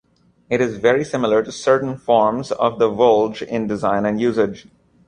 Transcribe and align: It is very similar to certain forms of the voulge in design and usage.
It 0.49 0.61
is 0.61 0.79
very 0.79 1.03
similar 1.05 1.43
to 1.43 1.51
certain 1.51 1.95
forms 1.95 2.51
of 2.51 2.79
the 2.79 2.89
voulge 2.89 3.43
in 3.45 3.67
design 3.67 4.03
and 4.03 4.19
usage. 4.19 4.67